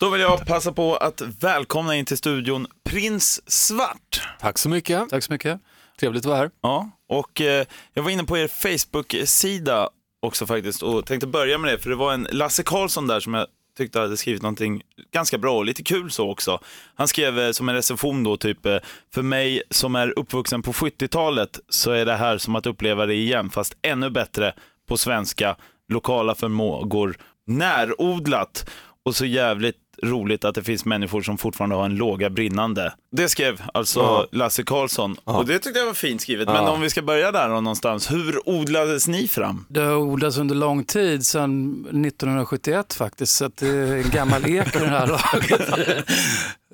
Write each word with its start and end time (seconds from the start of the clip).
Då 0.00 0.10
vill 0.10 0.20
jag 0.20 0.46
passa 0.46 0.72
på 0.72 0.96
att 0.96 1.20
välkomna 1.20 1.96
in 1.96 2.04
till 2.04 2.18
studion 2.18 2.66
Prins 2.84 3.50
Svart. 3.50 4.28
Tack 4.40 4.58
så 4.58 4.68
mycket. 4.68 5.08
Tack 5.08 5.24
så 5.24 5.32
mycket. 5.32 5.60
Trevligt 6.00 6.22
att 6.22 6.26
vara 6.26 6.38
här. 6.38 6.50
Ja, 6.62 6.90
och 7.08 7.40
eh, 7.40 7.66
jag 7.94 8.02
var 8.02 8.10
inne 8.10 8.24
på 8.24 8.38
er 8.38 8.48
Facebook-sida 8.48 9.88
också 10.22 10.46
faktiskt 10.46 10.82
och 10.82 11.06
tänkte 11.06 11.26
börja 11.26 11.58
med 11.58 11.72
det, 11.72 11.78
för 11.78 11.90
det 11.90 11.96
var 11.96 12.12
en 12.12 12.28
Lasse 12.30 12.62
Karlsson 12.62 13.06
där 13.06 13.20
som 13.20 13.34
jag 13.34 13.46
tyckte 13.78 14.00
hade 14.00 14.16
skrivit 14.16 14.42
någonting 14.42 14.82
ganska 15.12 15.38
bra 15.38 15.56
och 15.56 15.64
lite 15.64 15.82
kul 15.82 16.10
så 16.10 16.30
också. 16.30 16.60
Han 16.94 17.08
skrev 17.08 17.38
eh, 17.38 17.50
som 17.50 17.68
en 17.68 17.74
recension 17.74 18.24
då 18.24 18.36
typ, 18.36 18.66
eh, 18.66 18.78
för 19.14 19.22
mig 19.22 19.62
som 19.70 19.94
är 19.94 20.18
uppvuxen 20.18 20.62
på 20.62 20.72
70-talet 20.72 21.60
så 21.68 21.90
är 21.90 22.06
det 22.06 22.16
här 22.16 22.38
som 22.38 22.56
att 22.56 22.66
uppleva 22.66 23.06
det 23.06 23.14
igen, 23.14 23.50
fast 23.50 23.76
ännu 23.82 24.10
bättre 24.10 24.54
på 24.88 24.96
svenska, 24.96 25.56
lokala 25.88 26.34
förmågor, 26.34 27.16
närodlat 27.46 28.70
och 29.04 29.16
så 29.16 29.26
jävligt 29.26 29.76
roligt 30.02 30.44
att 30.44 30.54
det 30.54 30.62
finns 30.64 30.84
människor 30.84 31.22
som 31.22 31.38
fortfarande 31.38 31.76
har 31.76 31.84
en 31.84 31.94
låga 31.96 32.30
brinnande. 32.30 32.92
Det 33.12 33.28
skrev 33.28 33.62
alltså 33.74 34.00
Ja. 34.00 34.26
Lasse 34.32 34.62
Karlsson 34.62 35.16
och 35.24 35.46
det 35.46 35.58
tyckte 35.58 35.78
jag 35.78 35.86
var 35.86 35.94
fint 35.94 36.20
skrivet. 36.22 36.46
Men 36.48 36.56
Ja. 36.56 36.70
om 36.70 36.80
vi 36.80 36.90
ska 36.90 37.02
börja 37.02 37.32
där 37.32 37.48
någonstans, 37.48 38.10
hur 38.10 38.48
odlades 38.48 39.08
ni 39.08 39.28
fram? 39.28 39.64
Det 39.68 39.80
har 39.80 39.94
odlats 39.96 40.36
under 40.38 40.54
lång 40.54 40.84
tid, 40.84 41.26
sedan 41.26 41.70
1971 41.82 42.94
faktiskt, 42.94 43.34
så 43.34 43.44
att 43.44 43.56
det 43.56 43.68
är 43.68 43.96
en 43.96 44.10
gammal 44.10 44.46
ek 44.46 44.76
i 44.76 44.78
det 44.78 44.86
här 44.86 45.06
laget. 45.32 46.06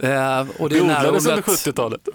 Eh, 0.02 0.40
och 0.58 0.68
det 0.68 0.74
Det 0.74 0.80
är 0.80 0.82
odlades 0.82 1.06
under 1.06 1.36
närodlat. 1.36 1.44
70-talet. 1.46 2.08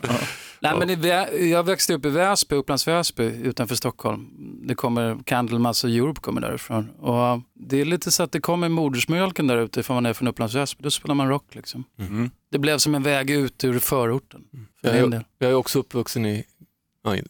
Nej, 0.61 0.73
men 0.79 0.89
Vä- 0.89 1.37
jag 1.37 1.63
växte 1.63 1.93
upp 1.93 2.05
i 2.05 2.09
Väsby, 2.09 2.55
Upplands 2.55 2.87
Väsby 2.87 3.23
utanför 3.23 3.75
Stockholm. 3.75 4.27
Det 4.67 4.75
kommer, 4.75 5.17
Candlemass 5.25 5.83
och 5.83 5.89
Europe 5.89 6.21
kommer 6.21 6.41
därifrån. 6.41 6.89
Och 6.89 7.41
det 7.53 7.81
är 7.81 7.85
lite 7.85 8.11
så 8.11 8.23
att 8.23 8.31
det 8.31 8.39
kommer 8.41 8.69
modersmjölken 8.69 9.47
där 9.47 9.57
ute 9.57 9.79
ifall 9.79 9.95
man 9.95 10.05
är 10.05 10.13
från 10.13 10.27
Upplands 10.27 10.55
Väsby. 10.55 10.83
Då 10.83 10.91
spelar 10.91 11.15
man 11.15 11.27
rock 11.29 11.55
liksom. 11.55 11.83
Mm. 11.99 12.29
Det 12.51 12.59
blev 12.59 12.77
som 12.77 12.95
en 12.95 13.03
väg 13.03 13.29
ut 13.29 13.63
ur 13.63 13.79
förorten. 13.79 14.41
För 14.81 14.87
Jag 14.95 15.13
är, 15.13 15.25
jag 15.37 15.49
är 15.51 15.55
också 15.55 15.79
uppvuxen 15.79 16.25
i, 16.25 16.43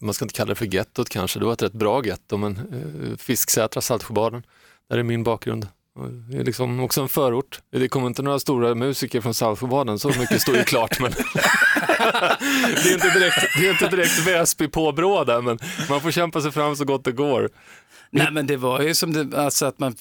man 0.02 0.14
ska 0.14 0.25
inte 0.25 0.36
kalla 0.36 0.50
det 0.50 0.56
för 0.56 0.66
gettot 0.75 1.09
kanske, 1.09 1.40
det 1.40 1.46
var 1.46 1.53
ett 1.53 1.62
rätt 1.62 1.73
bra 1.73 2.06
getto, 2.06 2.38
men 2.38 2.58
eh, 2.58 3.18
Fisksätra, 3.18 3.81
Saltsjöbaden, 3.81 4.44
där 4.90 4.98
är 4.98 5.03
min 5.03 5.23
bakgrund. 5.23 5.68
Och 6.00 6.09
Det 6.11 6.38
är 6.38 6.44
liksom 6.44 6.80
också 6.80 7.02
en 7.02 7.09
förort. 7.09 7.59
Det 7.72 7.88
kommer 7.88 8.08
inte 8.08 8.22
några 8.22 8.39
stora 8.39 8.75
musiker 8.75 9.22
från 9.22 9.33
Saltsjöbaden, 9.33 10.00
så 10.00 10.08
mycket 10.08 10.41
står 10.41 10.56
ju 10.56 10.64
klart. 10.64 11.00
Men 11.00 11.11
det 12.83 12.89
är 12.89 12.94
inte 12.94 13.19
direkt, 13.19 13.36
det 13.59 13.67
är 13.67 13.72
inte 13.72 13.88
direkt 13.88 14.28
Väsby 14.28 14.67
påbrå 14.67 15.23
där, 15.23 15.41
men 15.41 15.59
man 15.89 16.02
får 16.02 16.11
kämpa 16.11 16.41
sig 16.41 16.52
fram 16.52 16.75
så 16.75 16.86
gott 16.86 17.03
det 17.03 17.11
går. 17.11 17.50
Nej 18.11 18.31
men 18.31 18.47
det 18.47 18.58
var 18.58 18.81
ju 18.81 18.95
som 18.95 19.14
det, 19.14 19.38
alltså 19.39 19.66
att 19.66 19.80
man 19.80 19.95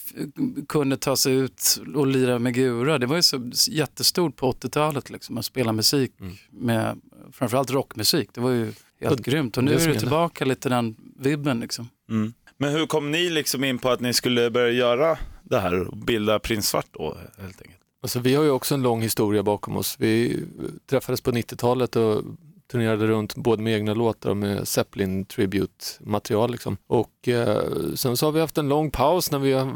kunde 0.68 0.96
ta 0.96 1.16
sig 1.16 1.34
ut 1.34 1.80
och 1.94 2.06
lira 2.06 2.38
med 2.38 2.55
Gura. 2.55 2.98
Det 2.98 3.06
var 3.06 3.16
ju 3.16 3.22
så 3.22 3.50
jättestort 3.70 4.36
på 4.36 4.52
80-talet 4.52 5.10
liksom, 5.10 5.38
att 5.38 5.44
spela 5.44 5.72
musik 5.72 6.12
Mm. 6.20 6.34
med 6.50 7.00
framförallt 7.33 7.70
rockmusik. 7.70 8.28
Det 8.34 8.40
var 8.40 8.50
ju 8.50 8.72
helt 9.00 9.12
Och 9.20 9.24
grymt 9.24 9.56
och 9.56 9.64
nu 9.64 9.74
det 9.77 9.84
är 9.84 9.88
det 9.88 9.98
tillbaka 10.00 10.44
lite 10.44 10.68
den 10.68 10.96
vibben 11.18 11.60
liksom. 11.60 11.88
Mm. 12.10 12.33
Men 12.58 12.72
hur 12.72 12.86
kom 12.86 13.10
ni 13.10 13.30
liksom 13.30 13.64
in 13.64 13.78
på 13.78 13.90
att 13.90 14.00
ni 14.00 14.12
skulle 14.12 14.50
börja 14.50 14.72
göra 14.72 15.18
det 15.50 15.60
här 15.60 15.88
och 15.88 15.96
bilda 15.96 16.38
Prins 16.38 16.68
Svart 16.68 16.88
då 16.92 17.16
helt 17.38 17.62
enkelt? 17.62 17.80
Alltså, 18.02 18.18
vi 18.20 18.34
har 18.34 18.44
ju 18.44 18.50
också 18.50 18.74
en 18.74 18.82
lång 18.82 19.02
historia 19.02 19.42
bakom 19.42 19.77
oss. 19.77 19.96
Vi 19.98 20.44
träffades 20.90 21.20
på 21.20 21.30
90-talet 21.30 21.96
och 21.96 22.22
turnerade 22.70 23.06
runt 23.06 23.34
både 23.34 23.62
med 23.62 23.74
egna 23.74 23.94
låtar 23.94 24.30
och 24.30 24.36
med 24.36 24.68
Zeppelin 24.68 25.24
Tribute-material. 25.24 26.50
Liksom. 26.50 26.77
Och 26.86 27.28
eh, 27.28 27.62
sen 27.94 28.16
så 28.16 28.27
har 28.27 28.32
vi 28.32 28.40
haft 28.40 28.58
en 28.58 28.68
lång 28.68 28.90
paus 28.90 29.30
när 29.30 29.38
vi 29.38 29.52
har 29.52 29.74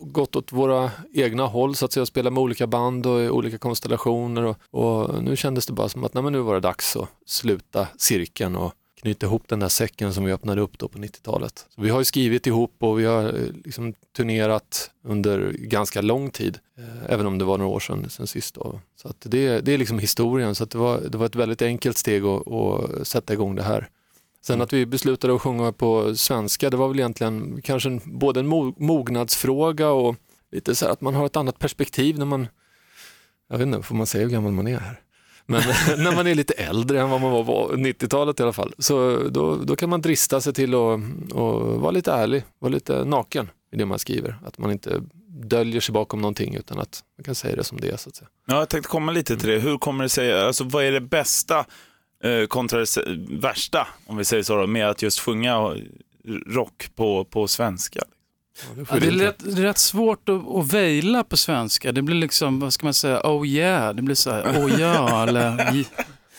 gått 0.00 0.36
åt 0.36 0.52
våra 0.52 0.90
egna 1.14 1.46
håll 1.46 1.74
så 1.74 1.84
att 1.84 1.92
säga 1.92 2.02
och 2.02 2.08
spelat 2.08 2.32
med 2.32 2.42
olika 2.42 2.66
band 2.66 3.06
och 3.06 3.20
i 3.20 3.28
olika 3.28 3.58
konstellationer. 3.58 4.42
Och, 4.42 4.56
och 4.70 5.24
nu 5.24 5.36
kändes 5.36 5.66
det 5.66 5.72
bara 5.72 5.88
som 5.88 6.04
att 6.04 6.14
nej, 6.14 6.22
men 6.22 6.32
nu 6.32 6.40
var 6.40 6.54
det 6.54 6.60
dags 6.60 6.96
att 6.96 7.08
sluta 7.26 7.88
cirkeln 7.96 8.56
och 8.56 8.72
knyta 9.04 9.26
ihop 9.26 9.48
den 9.48 9.60
där 9.60 9.68
säcken 9.68 10.14
som 10.14 10.24
vi 10.24 10.32
öppnade 10.32 10.60
upp 10.60 10.78
då 10.78 10.88
på 10.88 10.98
90-talet. 10.98 11.66
Så 11.74 11.82
vi 11.82 11.90
har 11.90 11.98
ju 11.98 12.04
skrivit 12.04 12.46
ihop 12.46 12.74
och 12.78 12.98
vi 13.00 13.04
har 13.04 13.24
eh, 13.24 13.32
liksom 13.64 13.94
turnerat 14.16 14.90
under 15.02 15.52
ganska 15.52 16.00
lång 16.00 16.30
tid, 16.30 16.58
eh, 16.78 17.12
även 17.12 17.26
om 17.26 17.38
det 17.38 17.44
var 17.44 17.58
några 17.58 17.70
år 17.70 17.80
sedan, 17.80 18.10
sedan 18.10 18.26
sist. 18.26 18.54
Då. 18.54 18.80
Så 18.96 19.08
att 19.08 19.16
det, 19.20 19.60
det 19.60 19.72
är 19.72 19.78
liksom 19.78 19.98
historien, 19.98 20.54
så 20.54 20.64
det, 20.64 20.78
var, 20.78 21.00
det 21.00 21.18
var 21.18 21.26
ett 21.26 21.34
väldigt 21.34 21.62
enkelt 21.62 21.96
steg 21.96 22.24
att, 22.24 22.48
att 22.48 23.06
sätta 23.06 23.32
igång 23.32 23.54
det 23.54 23.62
här. 23.62 23.88
Sen 24.42 24.62
att 24.62 24.72
vi 24.72 24.86
beslutade 24.86 25.34
att 25.34 25.42
sjunga 25.42 25.72
på 25.72 26.16
svenska, 26.16 26.70
det 26.70 26.76
var 26.76 26.88
väl 26.88 26.98
egentligen 26.98 27.62
kanske 27.62 27.88
en, 27.88 28.00
både 28.04 28.40
en 28.40 28.52
mo- 28.52 28.74
mognadsfråga 28.78 29.90
och 29.90 30.16
lite 30.52 30.74
så 30.74 30.84
här 30.84 30.92
att 30.92 31.00
man 31.00 31.14
har 31.14 31.26
ett 31.26 31.36
annat 31.36 31.58
perspektiv 31.58 32.18
när 32.18 32.26
man, 32.26 32.46
jag 33.48 33.58
vet 33.58 33.66
inte, 33.66 33.82
får 33.82 33.94
man 33.94 34.06
säga 34.06 34.24
hur 34.24 34.30
gammal 34.30 34.52
man 34.52 34.66
är 34.66 34.78
här? 34.78 35.03
Men 35.46 35.62
när 35.98 36.14
man 36.16 36.26
är 36.26 36.34
lite 36.34 36.54
äldre 36.54 37.00
än 37.00 37.10
vad 37.10 37.20
man 37.20 37.30
var 37.30 37.44
på 37.44 37.72
90-talet 37.72 38.40
i 38.40 38.42
alla 38.42 38.52
fall, 38.52 38.74
så 38.78 39.16
då, 39.28 39.56
då 39.56 39.76
kan 39.76 39.90
man 39.90 40.00
drista 40.00 40.40
sig 40.40 40.54
till 40.54 40.74
att 40.74 41.00
att 41.30 41.80
vara 41.80 41.90
lite 41.90 42.12
ärlig, 42.12 42.44
vara 42.58 42.72
lite 42.72 43.04
naken 43.04 43.50
i 43.72 43.76
det 43.76 43.86
man 43.86 43.98
skriver. 43.98 44.38
Att 44.46 44.58
man 44.58 44.70
inte 44.70 45.02
döljer 45.28 45.80
sig 45.80 45.92
bakom 45.92 46.20
någonting 46.20 46.54
utan 46.54 46.78
att 46.78 47.04
man 47.18 47.24
kan 47.24 47.34
säga 47.34 47.56
det 47.56 47.64
som 47.64 47.80
det 47.80 47.88
är 47.88 47.96
så 47.96 48.08
att 48.08 48.16
säga. 48.16 48.28
Ja, 48.46 48.58
jag 48.58 48.68
tänkte 48.68 48.88
komma 48.88 49.12
lite 49.12 49.36
till 49.36 49.48
det. 49.48 49.58
Hur 49.58 49.78
kommer 49.78 50.04
det 50.04 50.08
sig, 50.08 50.40
alltså 50.42 50.64
vad 50.64 50.84
är 50.84 50.92
det 50.92 51.00
bästa 51.00 51.66
eh, 52.24 52.46
kontra 52.46 52.78
det 52.78 52.86
värsta, 53.30 53.88
om 54.06 54.16
vi 54.16 54.24
säger 54.24 54.42
så, 54.42 54.56
då, 54.56 54.66
med 54.66 54.88
att 54.88 55.02
just 55.02 55.20
sjunga 55.20 55.76
rock 56.46 56.88
på, 56.94 57.24
på 57.24 57.48
svenska? 57.48 58.00
Ja, 58.90 58.96
det, 59.00 59.06
är 59.06 59.10
rätt, 59.10 59.38
det 59.38 59.60
är 59.62 59.64
rätt 59.66 59.78
svårt 59.78 60.28
att, 60.28 60.48
att 60.56 60.72
väjla 60.72 61.24
på 61.24 61.36
svenska. 61.36 61.92
Det 61.92 62.02
blir 62.02 62.16
liksom, 62.16 62.60
vad 62.60 62.72
ska 62.72 62.86
man 62.86 62.94
säga, 62.94 63.20
oh 63.24 63.46
yeah. 63.46 63.94
Det 63.94 64.02
blir 64.02 64.14
så 64.14 64.30
här, 64.30 64.42
oh 64.42 64.80
ja, 64.80 65.22
eller... 65.28 65.50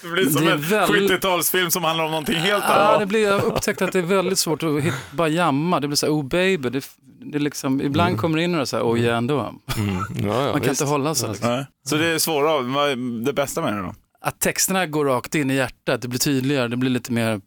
Det 0.02 0.12
blir 0.12 0.26
som 0.30 0.46
Det 0.46 0.52
en 0.52 0.62
väldigt- 0.62 1.12
70-talsfilm 1.12 1.70
som 1.70 1.84
handlar 1.84 2.04
om 2.06 2.12
någonting 2.12 2.36
helt 2.36 2.64
Ja, 2.68 2.74
annat. 2.74 3.00
det 3.00 3.06
blir, 3.06 3.22
jag 3.28 3.44
upptäckte 3.44 3.86
att 3.86 3.92
det 3.92 4.00
är 4.00 4.04
väldigt 4.04 4.40
svårt 4.40 4.64
att 4.64 4.84
hit, 4.84 4.94
bara 5.12 5.28
jamma. 5.28 5.80
Det 5.80 5.88
blir 5.88 5.96
så 5.96 6.06
här, 6.06 6.14
oh 6.14 6.24
baby. 6.24 6.70
Det, 6.70 6.86
det 7.32 7.38
är 7.38 7.40
liksom, 7.40 7.82
ibland 7.82 8.18
kommer 8.18 8.38
det 8.38 8.44
in 8.44 8.52
några 8.52 8.66
så 8.66 8.78
här, 8.78 8.84
oh 8.84 9.00
yeah 9.00 9.18
ändå. 9.18 9.40
Mm. 9.78 9.96
Ja, 9.98 10.04
ja, 10.24 10.42
Man 10.44 10.52
kan 10.52 10.62
visst. 10.62 10.82
inte 10.82 10.86
hålla 10.92 11.16
sig. 11.16 11.30
Liksom. 11.30 11.50
Nej. 11.50 11.66
Så 11.90 11.96
det 11.96 12.06
är 12.08 12.20
svåra, 12.20 12.62
vad 12.62 12.90
är 12.90 13.26
det 13.26 13.34
bästa 13.34 13.62
med 13.62 13.74
det 13.74 13.80
då? 13.82 13.94
Att 14.22 14.40
texterna 14.40 14.86
går 14.86 15.06
rakt 15.06 15.36
in 15.36 15.52
i 15.52 15.56
hjärtat, 15.56 16.02
det 16.02 16.08
blir 16.08 16.20
tydligare, 16.20 16.68
det 16.68 16.78
blir 16.78 16.90
lite 16.90 17.12
mer 17.12 17.32
eh, 17.32 17.40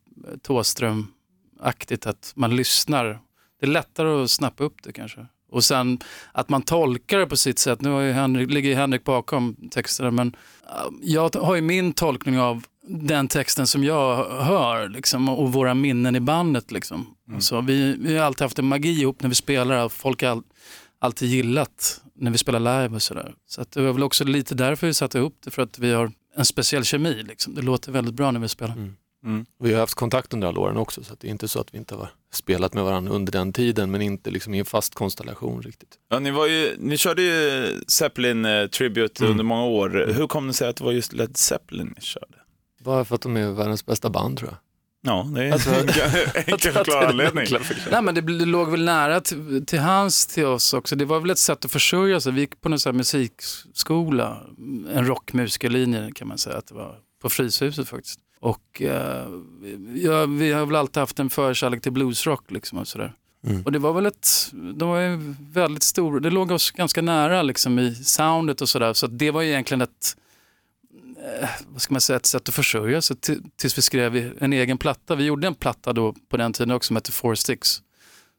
Thåström-aktigt 0.47 2.07
att 2.07 2.33
man 2.37 2.57
lyssnar. 2.57 3.19
Det 3.61 3.67
är 3.67 3.71
lättare 3.71 4.23
att 4.23 4.31
snappa 4.31 4.65
upp 4.65 4.83
det 4.83 4.93
kanske. 4.93 5.27
Och 5.51 5.65
sen 5.65 5.99
att 6.33 6.49
man 6.49 6.63
tolkar 6.63 7.19
det 7.19 7.27
på 7.27 7.37
sitt 7.37 7.59
sätt. 7.59 7.81
Nu 7.81 7.91
har 7.91 8.01
ju 8.01 8.13
Henrik, 8.13 8.51
ligger 8.51 8.69
ju 8.69 8.75
Henrik 8.75 9.05
bakom 9.05 9.57
texterna 9.71 10.11
men 10.11 10.37
äh, 10.67 10.73
jag 11.03 11.35
har 11.35 11.55
ju 11.55 11.61
min 11.61 11.93
tolkning 11.93 12.39
av 12.39 12.65
den 12.89 13.29
texten 13.29 13.67
som 13.67 13.85
jag 13.85 14.17
hör 14.31 14.89
liksom, 14.89 15.29
och 15.29 15.53
våra 15.53 15.75
minnen 15.75 16.17
i 16.17 16.21
bandet. 16.21 16.71
Liksom. 16.73 17.15
Så 17.41 17.61
vi, 17.61 17.97
vi 18.01 18.17
har 18.17 18.25
alltid 18.25 18.43
haft 18.43 18.59
en 18.59 18.65
magi 18.65 19.01
ihop 19.01 19.23
när 19.23 19.29
vi 19.29 19.35
spelar 19.35 19.85
och 19.85 19.93
folk 19.93 20.23
har 20.23 20.29
all, 20.29 20.43
alltid 20.99 21.29
gillat 21.29 22.03
när 22.15 22.31
vi 22.31 22.39
spelar 22.39 22.61
live 22.61 22.95
och 22.95 23.03
sådär. 23.03 23.35
Så 23.47 23.61
att 23.63 23.73
det 23.73 23.83
var 23.83 23.93
väl 23.93 24.03
också 24.03 24.25
lite 24.25 24.55
därför 24.55 24.87
vi 24.87 24.95
satte 24.95 25.19
ihop 25.19 25.37
det 25.45 25.51
för 25.51 25.63
att 25.63 25.79
vi 25.79 25.93
har 25.93 26.13
en 26.37 26.45
speciell 26.45 26.85
kemi. 26.85 27.23
Liksom. 27.23 27.55
Det 27.55 27.63
låter 27.63 27.93
väldigt 27.93 28.15
bra 28.15 28.31
när 28.31 28.41
vi 28.41 28.49
spelar. 28.49 28.75
Mm. 29.25 29.47
Vi 29.61 29.73
har 29.73 29.81
haft 29.81 29.95
kontakt 29.95 30.35
under 30.35 30.49
alla 30.49 30.61
åren 30.61 30.77
också 30.77 31.05
så 31.05 31.15
det 31.21 31.27
är 31.27 31.31
inte 31.31 31.49
så 31.49 31.61
att 31.61 31.75
vi 31.75 31.79
inte 31.79 31.95
har 31.95 32.09
spelat 32.33 32.75
med 32.75 32.85
varandra 32.85 33.13
under 33.13 33.33
den 33.33 33.53
tiden 33.53 33.91
men 33.91 34.03
inte 34.03 34.31
liksom 34.31 34.55
i 34.55 34.59
en 34.59 34.65
fast 34.65 34.95
konstellation 34.95 35.63
riktigt. 35.63 35.89
Ja, 36.11 36.19
ni, 36.19 36.31
var 36.31 36.47
ju, 36.47 36.77
ni 36.79 36.97
körde 36.99 37.23
ju 37.23 37.73
Zeppelin 37.89 38.45
eh, 38.45 38.67
Tribute 38.67 39.21
Mm. 39.25 39.31
under 39.31 39.45
många 39.45 39.65
år. 39.65 40.13
Hur 40.17 40.27
kom 40.27 40.47
det 40.47 40.53
sig 40.53 40.69
att 40.69 40.77
det 40.77 40.85
var 40.85 40.93
just 40.93 41.13
Led 41.13 41.37
Zeppelin 41.37 41.95
ni 41.97 42.03
körde? 42.03 42.27
Bara 42.85 43.05
för 43.05 43.15
att 43.15 43.21
de 43.23 43.37
är 43.37 43.51
världens 43.51 43.87
bästa 43.87 44.11
band 44.11 44.39
tror 44.39 44.51
jag. 44.51 44.59
Ja, 45.03 45.27
det 45.35 45.45
är 45.45 45.53
Alltså, 45.53 45.71
en 45.75 45.89
enkel 46.47 46.73
förklarad 46.73 47.09
anledning. 47.11 47.47
Nej, 47.91 48.03
men 48.03 48.15
det, 48.15 48.21
låg 48.47 48.71
väl 48.71 48.85
nära 48.85 49.21
till, 49.21 49.67
till 49.67 49.79
hans 49.79 50.27
till 50.27 50.45
oss 50.47 50.75
också. 50.75 50.97
Det 50.97 51.05
var 51.05 51.21
väl 51.21 51.31
ett 51.31 51.39
sätt 51.39 51.65
att 51.65 51.71
försörja 51.73 52.21
sig. 52.21 52.33
Vi 52.33 52.41
gick 52.41 52.61
på 52.61 52.69
någon 52.69 52.97
musikskola, 52.97 54.43
en 54.93 55.07
rockmusikerlinje 55.07 56.11
kan 56.15 56.29
man 56.29 56.39
säga 56.39 56.57
att 56.57 56.67
det 56.67 56.75
var, 56.75 56.97
på 57.23 57.29
Fryshuset 57.31 57.89
faktiskt. 57.89 58.21
Och 58.41 58.83
eh, 58.83 59.29
ja, 59.95 60.27
vi 60.27 60.53
har 60.53 60.67
väl 60.67 60.77
alltid 60.77 61.01
haft 61.01 61.19
en 61.19 61.31
förkärlek 61.31 61.83
till 61.83 61.93
bluesrock 61.93 62.51
liksom 62.51 62.79
och 62.79 62.89
sådär. 62.89 63.15
Mm. 63.47 63.63
Och 63.63 63.73
det 63.73 63.79
var 63.79 63.93
väl 63.93 64.07
ett, 64.07 64.29
de 64.53 64.89
var 64.89 65.01
ju 65.01 65.35
väldigt 65.41 65.83
stor, 65.83 66.21
det 66.21 66.31
låg 66.31 66.51
oss 66.51 66.71
ganska 66.71 67.03
nära 67.03 67.43
liksom 67.43 67.79
i 67.79 67.95
soundet 67.95 68.61
och 68.61 68.69
sådär. 68.69 68.93
Så 68.93 69.07
det 69.07 69.31
var 69.31 69.43
ju 69.43 69.49
egentligen 69.49 69.81
ett, 69.81 70.17
eh, 71.43 71.49
vad 71.69 71.83
ska 71.83 71.95
man 71.95 72.01
säga, 72.01 72.17
ett 72.17 72.27
sätt 72.27 72.49
att 72.49 72.55
försörja 72.55 73.03
sig 73.03 73.17
till, 73.17 73.43
tills 73.57 73.79
vi 73.79 73.83
skrev 73.83 74.33
en 74.39 74.53
egen 74.53 74.79
platta. 74.79 75.15
Vi 75.15 75.25
gjorde 75.25 75.47
en 75.47 75.55
platta 75.55 75.93
då 75.93 76.15
på 76.29 76.37
den 76.37 76.53
tiden 76.53 76.71
också 76.71 76.87
som 76.87 76.97
hette 76.97 77.13
Four 77.13 77.35
Sticks. 77.35 77.83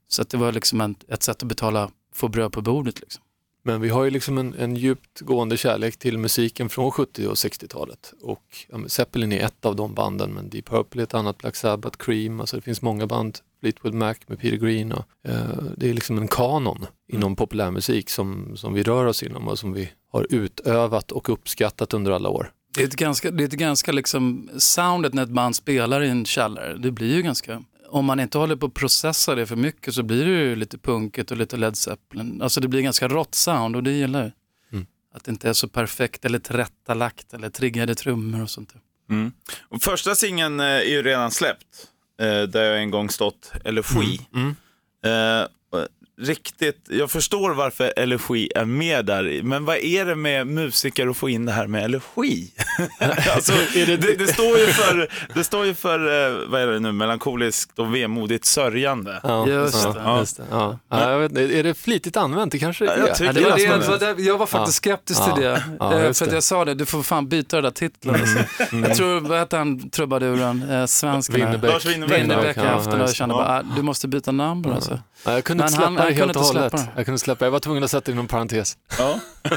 Så 0.08 0.24
det 0.24 0.38
var 0.38 0.52
liksom 0.52 0.82
en, 0.82 0.96
ett 1.08 1.24
sätt 1.24 1.44
att 1.44 1.50
betala, 1.50 1.90
få 2.14 2.28
bröd 2.28 2.52
på 2.52 2.62
bordet. 2.62 3.00
Liksom. 3.00 3.24
Men 3.64 3.82
vi 3.82 3.90
har 3.90 4.04
ju 4.04 4.10
liksom 4.10 4.38
en, 4.38 4.54
en 4.54 4.76
djupt 4.76 5.20
gående 5.20 5.58
kärlek 5.58 5.98
till 5.98 6.18
musiken 6.18 6.70
från 6.70 6.92
70 6.92 7.28
och 7.28 7.34
60-talet. 7.34 8.14
Och 8.22 8.66
Zeppelin 8.88 9.32
är 9.32 9.46
ett 9.46 9.66
av 9.66 9.76
de 9.76 9.94
banden, 9.94 10.32
men 10.32 10.50
Deep 10.50 10.66
Purple 10.66 11.02
är 11.02 11.04
ett 11.04 11.14
annat, 11.14 11.38
Black 11.38 11.56
Sabbath, 11.56 11.98
Cream, 11.98 12.40
alltså 12.40 12.56
det 12.56 12.62
finns 12.62 12.82
många 12.82 13.08
band 13.08 13.38
Fleetwood 13.60 13.94
Mac 13.94 14.16
med 14.28 14.40
Peter 14.40 14.58
Green. 14.58 14.92
Och, 14.92 15.06
eh, 15.24 15.64
det 15.78 15.90
är 15.90 15.94
liksom 15.94 16.18
en 16.18 16.28
kanon 16.28 16.86
inom 17.08 17.36
populärmusik 17.36 18.10
som, 18.10 18.58
som 18.58 18.74
vi 18.74 18.84
rör 18.84 19.06
oss 19.06 19.24
inom 19.24 19.48
och 19.48 19.60
som 19.60 19.74
vi 19.74 19.90
har 20.12 20.28
utövat 20.30 21.12
och 21.12 21.30
uppskattat 21.30 21.94
under 21.94 22.12
alla 22.12 22.30
år. 22.30 22.52
Det 22.76 22.84
är 22.84 22.88
ett 22.88 22.96
ganska, 22.96 23.32
det 23.32 23.44
är 23.44 23.48
ett 23.48 23.54
ganska 23.54 23.92
liksom, 23.92 24.50
soundet 24.58 25.14
när 25.14 25.24
ett 25.24 25.30
band 25.30 25.56
spelar 25.56 26.02
i 26.02 26.10
en 26.10 26.26
källare, 26.26 26.78
det 26.78 26.92
blir 26.92 27.16
ju 27.16 27.22
ganska, 27.22 27.62
om 27.90 28.06
man 28.06 28.20
inte 28.20 28.38
håller 28.38 28.56
på 28.56 28.66
att 28.66 28.74
processa 28.74 29.36
det 29.36 29.46
för 29.46 29.56
mycket 29.56 29.94
så 29.94 30.04
blir 30.04 30.26
det 30.26 30.32
ju 30.32 30.56
lite 30.56 30.78
punket 30.78 31.32
och 31.32 31.38
lite 31.38 31.58
Led 31.58 31.78
Zeppelin. 31.78 32.42
Alltså 32.42 32.62
det 32.62 32.68
blir 32.68 32.82
ganska 32.82 33.08
rått 33.08 33.36
sound 33.36 33.76
och 33.76 33.84
det 33.84 33.92
gillar 33.92 34.22
jag. 34.22 34.32
Mm. 34.72 34.88
Att 35.14 35.24
det 35.24 35.32
inte 35.32 35.50
är 35.50 35.54
så 35.54 35.68
perfekt 35.68 36.26
eller 36.26 36.40
tillrättalagt 36.40 37.34
eller 37.34 37.50
triggade 37.50 37.96
trummor 37.96 38.42
och 38.42 38.50
sånt. 38.50 38.74
Mm. 39.10 39.32
Och 39.62 39.82
första 39.82 40.16
singeln 40.16 40.60
eh, 40.60 40.66
är 40.66 40.84
ju 40.84 41.04
redan 41.04 41.32
släppt, 41.32 41.88
eh, 42.20 42.42
där 42.42 42.64
jag 42.64 42.80
en 42.80 42.92
gång 42.92 43.10
stått, 43.10 43.52
Elegi. 43.66 44.28
Mm. 44.34 44.56
Eh, 45.06 45.44
och 45.44 45.59
riktigt, 46.20 46.86
jag 46.90 47.12
förstår 47.12 47.54
varför 47.54 47.94
Elegi 47.98 48.52
är 48.56 48.66
med 48.66 49.06
där, 49.06 49.44
men 49.44 49.66
vad 49.66 49.78
är 49.78 50.06
det 50.06 50.16
med 50.16 50.48
musiker 50.48 51.08
att 51.08 51.18
få 51.18 51.30
in 51.30 51.46
det 51.46 51.52
här 51.52 51.68
med 51.68 51.84
Elegi? 51.84 52.52
alltså, 53.36 53.54
det, 53.74 53.98
det, 54.18 54.28
står 54.34 54.58
ju 54.60 54.66
för, 54.68 55.08
det 55.34 55.44
står 55.44 55.66
ju 55.66 55.74
för, 55.74 56.00
eh, 56.00 56.38
vad 56.48 56.62
är 56.62 56.68
det 56.68 56.80
nu, 56.80 56.92
melankoliskt 56.92 57.80
och 57.80 57.96
vemodigt 57.96 58.46
sörjande. 58.46 59.20
Ja, 59.24 59.48
Just 59.48 59.84
ja, 59.84 60.14
det. 60.14 60.20
Just 60.20 60.38
det. 60.38 60.44
Ja. 60.52 60.80
Ja, 60.90 61.12
jag 61.12 61.20
vet, 61.20 61.38
är 61.38 61.64
det 61.64 61.74
flitigt 61.74 62.18
använt? 62.18 62.52
Det 62.52 62.60
kanske 62.60 62.86
Ja, 62.86 62.92
är 62.92 62.98
jag 63.08 63.16
tycker 63.16 63.26
Ja, 63.26 63.34
det 63.34 63.42
var 63.42 64.00
det 64.00 64.06
det 64.06 64.14
var 64.14 64.22
jag 64.22 64.38
var 64.38 64.46
faktiskt 64.46 64.86
Ja. 64.86 64.92
skeptisk 64.92 65.22
Ja. 65.28 65.36
till 65.36 65.44
det. 65.44 65.64
Ja, 65.80 65.94
Eh, 66.00 66.14
för 66.14 66.26
att 66.26 66.34
jag 66.34 66.44
sa 66.44 66.66
det, 66.66 66.74
du 66.74 66.86
får 66.86 67.04
fan 67.04 67.28
byta 67.30 67.56
den 67.56 67.64
där 67.64 67.72
titeln. 67.72 68.16
alltså. 68.16 68.40
Jag 68.72 68.96
tror, 68.96 69.20
vad 69.20 69.40
hette 69.40 69.58
han, 69.58 69.90
trubaduren, 69.90 70.70
eh, 70.70 70.86
svensken? 70.86 71.36
Winnerbäck. 71.36 71.72
Lars 71.72 71.86
Winnerbäck. 71.86 72.22
Winnerbäck 72.22 72.58
Ja, 72.58 72.64
den 72.64 72.94
och 72.94 73.00
jag 73.00 73.16
kände 73.16 73.36
bara, 73.36 73.48
ah, 73.60 73.64
du 73.76 73.82
måste 73.82 74.08
byta 74.08 74.32
namn 74.32 74.64
på 74.64 74.70
den. 74.70 74.76
Alltså. 74.76 75.00
Ja, 75.26 75.34
jag 75.34 75.44
kunde 75.44 75.64
Men 75.64 75.74
inte 75.74 75.78
släppa 75.88 76.09
helt 76.16 76.34
kunde 76.34 76.40
och 76.40 76.46
hållet. 76.46 76.72
släppa. 76.72 76.92
Jag 76.96 77.06
kunde 77.06 77.20
släppa, 77.20 77.46
jag 77.46 77.52
var 77.52 77.60
tvungen 77.60 77.84
att 77.84 77.92
sätta 77.92 78.06
det 78.06 78.12
inom 78.12 78.28
parentes. 78.28 78.78
Ja. 78.98 79.20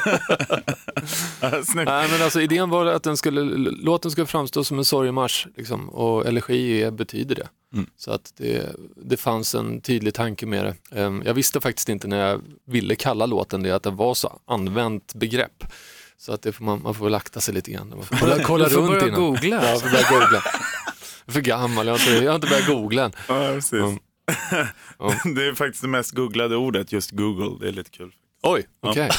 Snyggt. 1.65 1.89
Nej, 1.89 2.09
men 2.11 2.23
alltså, 2.23 2.41
idén 2.41 2.71
var 2.71 2.87
att 2.87 3.03
den 3.03 3.17
skulle, 3.17 3.41
låten 3.71 4.11
skulle 4.11 4.27
framstå 4.27 4.65
som 4.65 4.79
en 4.79 4.85
sorgemarsch 4.85 5.47
liksom, 5.57 5.89
och 5.89 6.27
elegi 6.27 6.83
är, 6.83 6.91
betyder 6.91 7.35
det. 7.35 7.49
Mm. 7.75 7.87
Så 7.97 8.13
att 8.13 8.33
det, 8.37 8.77
det 8.97 9.17
fanns 9.17 9.55
en 9.55 9.81
tydlig 9.81 10.15
tanke 10.15 10.47
med 10.47 10.65
det. 10.65 11.01
Ehm, 11.01 11.23
Jag 11.27 11.35
visste 11.35 11.61
faktiskt 11.61 11.89
inte 11.89 12.09
när 12.09 12.29
jag 12.29 12.41
ville 12.67 12.95
kalla 12.95 13.27
låten 13.27 13.63
det, 13.63 13.71
att 13.71 13.83
det 13.83 13.91
var 13.91 14.15
så 14.15 14.41
använt 14.47 15.15
begrepp. 15.15 15.65
Så 16.19 16.33
att 16.33 16.43
det 16.43 16.53
får 16.53 16.65
man, 16.65 16.83
man 16.83 16.95
får 16.95 17.05
väl 17.05 17.15
akta 17.15 17.41
sig 17.41 17.55
lite 17.55 17.71
grann. 17.71 17.89
Man 17.89 18.03
får 18.05 18.17
kolla, 18.17 18.45
kolla 18.45 18.69
får 18.69 18.77
runt 18.77 18.89
börja 18.91 19.07
innan. 19.07 19.21
googla. 19.21 19.57
Ja, 19.65 19.69
jag 19.71 19.81
får 19.81 19.91
börja 19.91 20.09
googla. 20.11 20.43
Jag 21.25 21.29
är 21.29 21.33
för 21.33 21.41
gammal, 21.41 21.87
jag 21.87 21.95
har 21.95 21.99
inte, 22.01 22.25
jag 22.25 22.31
har 22.31 22.35
inte 22.37 22.47
börjat 22.47 22.67
googla 22.67 23.05
än. 23.05 23.13
Ja, 23.29 23.35
precis. 23.55 23.73
Mm. 23.73 23.99
Det 25.35 25.47
är 25.47 25.55
faktiskt 25.55 25.83
det 25.83 25.89
mest 25.89 26.11
googlade 26.11 26.57
ordet, 26.57 26.93
just 26.93 27.11
Google. 27.11 27.57
Det 27.61 27.69
är 27.69 27.73
lite 27.73 27.91
kul. 27.91 28.13
Oj, 28.43 28.67
okej. 28.81 29.11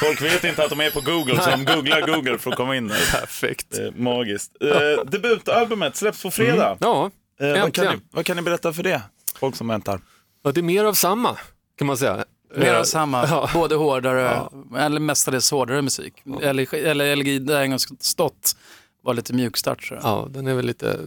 Folk 0.00 0.22
vet 0.22 0.44
inte 0.44 0.64
att 0.64 0.70
de 0.70 0.80
är 0.80 0.90
på 0.90 1.00
Google, 1.00 1.40
så 1.42 1.50
de 1.50 1.64
googlar 1.64 2.06
Google 2.14 2.38
för 2.38 2.50
att 2.50 2.56
komma 2.56 2.76
in 2.76 2.88
där. 2.88 2.96
Perfekt. 3.20 3.66
Det 3.70 3.82
är 3.86 3.92
magiskt. 3.92 4.52
Eh, 4.60 5.04
debutalbumet 5.04 5.96
släpps 5.96 6.22
på 6.22 6.30
fredag. 6.30 6.76
Ja, 6.80 7.10
Eh, 7.40 7.60
vad, 7.62 7.74
kan 7.74 7.86
ni, 7.86 8.00
vad 8.10 8.26
kan 8.26 8.36
ni 8.36 8.42
berätta 8.42 8.72
för 8.72 8.82
det? 8.82 9.02
Folk 9.40 9.56
som 9.56 9.68
väntar. 9.68 10.00
och 10.44 10.54
det 10.54 10.60
är 10.60 10.62
mer 10.62 10.84
av 10.84 10.92
samma 10.94 11.36
kan 11.78 11.86
man 11.86 11.96
säga. 11.96 12.24
Mer 12.56 12.72
Eh, 12.74 12.78
av 12.80 12.84
samma, 12.84 13.26
Ja. 13.28 13.50
både 13.54 13.74
hårdare, 13.74 14.42
eller 14.78 15.00
mestadels 15.00 15.50
hårdare 15.50 15.82
musik. 15.82 16.14
Eller, 16.42 16.74
eller 16.74 17.16
LG 17.16 17.38
där 17.38 17.60
en 17.62 17.70
gång 17.70 17.78
stått 18.00 18.56
var 19.08 19.14
lite 19.14 19.34
mjukstart 19.34 19.88
tror 19.88 20.00
jag. 20.02 20.10
Ja, 20.10 20.28
den 20.30 20.46
är 20.46 20.54
väl 20.54 20.66
lite 20.66 20.98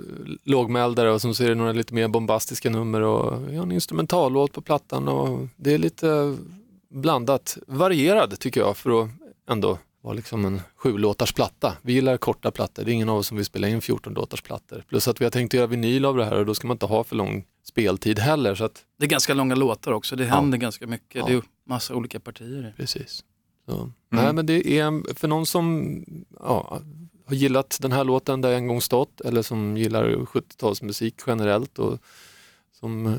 lågmäldare 0.43 1.11
och 1.11 1.21
sen 1.21 1.35
så 1.35 1.43
är 1.43 1.49
det 1.49 1.55
några 1.55 1.71
lite 1.71 1.93
mer 1.93 2.07
bombastiska 2.07 2.69
nummer 2.69 3.01
och 3.01 3.31
har 3.31 3.63
en 3.63 3.71
instrumentallåt 3.71 4.51
på 4.51 4.61
plattan 4.61 5.07
och 5.07 5.47
det 5.55 5.73
är 5.73 5.77
lite 5.77 6.37
blandat, 6.89 7.57
varierad 7.67 8.39
tycker 8.39 8.61
jag 8.61 8.77
för 8.77 9.03
att 9.03 9.09
ändå 9.49 9.77
vara 10.01 10.13
liksom 10.13 10.45
en 10.45 10.61
sju 10.75 10.97
låtars 10.97 11.33
platta. 11.33 11.77
Vi 11.81 11.93
gillar 11.93 12.17
korta 12.17 12.51
plattor, 12.51 12.83
det 12.83 12.91
är 12.91 12.93
ingen 12.93 13.09
av 13.09 13.17
oss 13.17 13.27
som 13.27 13.37
vill 13.37 13.45
spela 13.45 13.67
in 13.67 13.81
14 13.81 14.13
låtars 14.13 14.41
plattor. 14.41 14.83
Plus 14.89 15.07
att 15.07 15.21
vi 15.21 15.25
har 15.25 15.31
tänkt 15.31 15.53
göra 15.53 15.67
vinyl 15.67 16.05
av 16.05 16.17
det 16.17 16.25
här 16.25 16.35
och 16.35 16.45
då 16.45 16.53
ska 16.53 16.67
man 16.67 16.75
inte 16.75 16.85
ha 16.85 17.03
för 17.03 17.15
lång 17.15 17.45
speltid 17.63 18.19
heller. 18.19 18.55
Så 18.55 18.63
att, 18.63 18.85
Det 18.97 19.05
är 19.05 19.09
ganska 19.09 19.33
långa 19.33 19.55
låtar 19.55 19.91
också, 19.91 20.15
det 20.15 20.25
händer 20.25 20.57
ganska 20.57 20.87
mycket. 20.87 21.15
Ja. 21.15 21.25
Det 21.27 21.33
är 21.33 21.41
massa 21.65 21.95
olika 21.95 22.19
partier. 22.19 22.73
precis. 22.77 23.23
Så. 23.65 23.91
Nej, 24.09 24.33
men 24.33 24.45
det 24.45 24.79
är 24.79 25.13
för 25.13 25.27
någon 25.27 25.45
som 25.45 25.95
ja, 26.39 26.81
har 27.25 27.35
gillat 27.35 27.77
den 27.81 27.91
här 27.91 28.03
låten 28.03 28.41
där 28.41 28.49
jag 28.49 28.57
en 28.57 28.67
gång 28.67 28.81
stått 28.81 29.21
eller 29.21 29.41
som 29.41 29.77
gillar 29.77 30.05
70-talsmusik 30.09 31.13
generellt 31.27 31.79
och 31.79 31.99
som 32.79 33.05
eh, 33.05 33.13